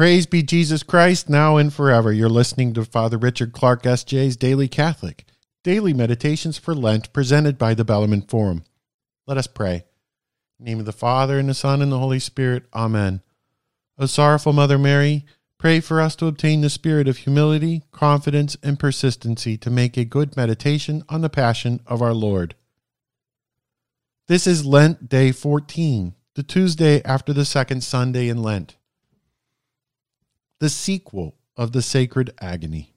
[0.00, 2.10] Praise be Jesus Christ, now and forever.
[2.10, 5.26] You're listening to Father Richard Clark S.J.'s Daily Catholic,
[5.62, 8.64] Daily Meditations for Lent, presented by the Bellarmine Forum.
[9.26, 9.84] Let us pray.
[10.58, 12.64] Name of the Father, and the Son, and the Holy Spirit.
[12.72, 13.20] Amen.
[13.98, 15.26] O sorrowful Mother Mary,
[15.58, 20.06] pray for us to obtain the spirit of humility, confidence, and persistency to make a
[20.06, 22.54] good meditation on the Passion of our Lord.
[24.28, 28.76] This is Lent Day 14, the Tuesday after the second Sunday in Lent
[30.60, 32.92] the sequel of the sacred agony.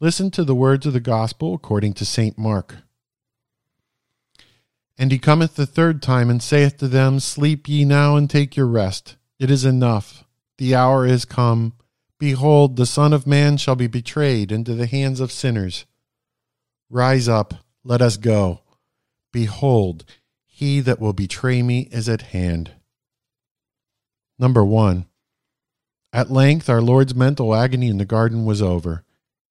[0.00, 2.38] Listen to the words of the gospel according to St.
[2.38, 2.78] Mark.
[4.96, 8.56] And he cometh the third time and saith to them, Sleep ye now and take
[8.56, 9.16] your rest.
[9.38, 10.24] It is enough.
[10.56, 11.74] The hour is come.
[12.18, 15.84] Behold, the Son of Man shall be betrayed into the hands of sinners.
[16.88, 18.60] Rise up, let us go.
[19.30, 20.04] Behold,
[20.46, 22.72] he that will betray me is at hand.
[24.42, 25.06] Number one,
[26.12, 29.04] at length our Lord's mental agony in the garden was over.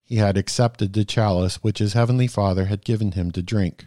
[0.04, 3.86] He had accepted the chalice which his heavenly Father had given him to drink.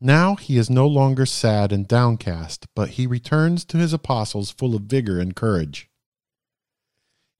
[0.00, 4.74] Now he is no longer sad and downcast, but he returns to his apostles full
[4.74, 5.88] of vigor and courage.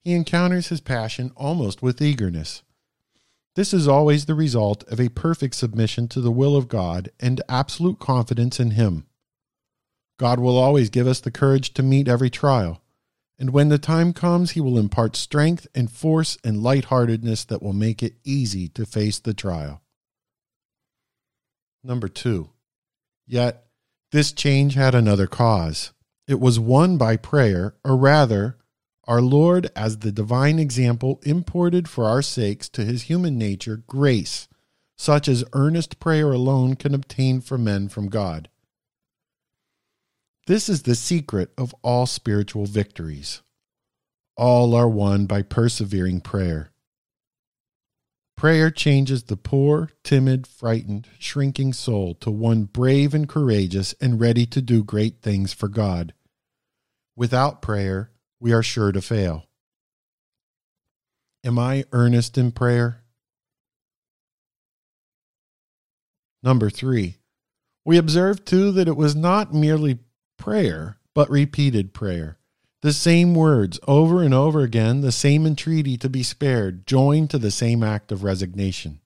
[0.05, 2.63] He encounters his passion almost with eagerness.
[3.57, 7.41] This is always the result of a perfect submission to the will of God and
[7.49, 9.05] absolute confidence in Him.
[10.17, 12.81] God will always give us the courage to meet every trial.
[13.39, 17.73] And when the time comes, he will impart strength and force and lightheartedness that will
[17.73, 19.81] make it easy to face the trial.
[21.83, 22.49] Number two,
[23.27, 23.67] yet
[24.11, 25.93] this change had another cause.
[26.27, 28.57] It was won by prayer, or rather,
[29.05, 34.47] our Lord, as the divine example, imported for our sakes to his human nature grace,
[34.97, 38.49] such as earnest prayer alone can obtain for men from God.
[40.47, 43.41] This is the secret of all spiritual victories.
[44.37, 46.71] All are won by persevering prayer.
[48.37, 54.45] Prayer changes the poor, timid, frightened, shrinking soul to one brave and courageous and ready
[54.45, 56.13] to do great things for God.
[57.13, 59.47] Without prayer, we are sure to fail.
[61.43, 63.03] Am I earnest in prayer?
[66.41, 67.17] Number three,
[67.83, 69.99] we observe too that it was not merely
[70.47, 72.37] prayer, but repeated prayer.
[72.81, 77.37] The same words over and over again, the same entreaty to be spared, joined to
[77.37, 79.01] the same act of resignation.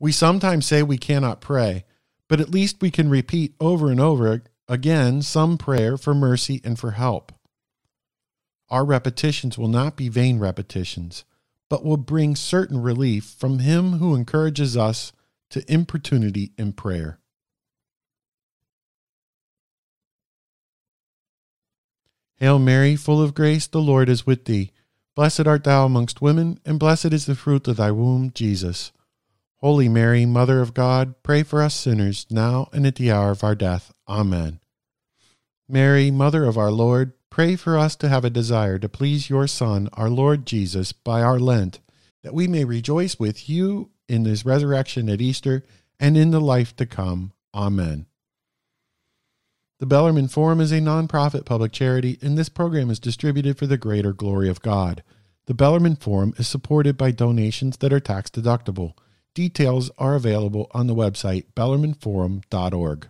[0.00, 1.84] We sometimes say we cannot pray,
[2.26, 6.76] but at least we can repeat over and over again some prayer for mercy and
[6.76, 7.30] for help.
[8.68, 11.24] Our repetitions will not be vain repetitions,
[11.70, 15.12] but will bring certain relief from Him who encourages us
[15.50, 17.20] to importunity in prayer.
[22.42, 24.72] Hail Mary, full of grace, the Lord is with thee.
[25.14, 28.90] Blessed art thou amongst women, and blessed is the fruit of thy womb, Jesus.
[29.58, 33.44] Holy Mary, Mother of God, pray for us sinners, now and at the hour of
[33.44, 33.92] our death.
[34.08, 34.58] Amen.
[35.68, 39.46] Mary, Mother of our Lord, pray for us to have a desire to please your
[39.46, 41.78] Son, our Lord Jesus, by our Lent,
[42.24, 45.62] that we may rejoice with you in his resurrection at Easter
[46.00, 47.34] and in the life to come.
[47.54, 48.06] Amen.
[49.82, 53.76] The Bellarmine Forum is a nonprofit public charity, and this program is distributed for the
[53.76, 55.02] greater glory of God.
[55.46, 58.92] The Bellarmine Forum is supported by donations that are tax deductible.
[59.34, 63.08] Details are available on the website bellarmineforum.org.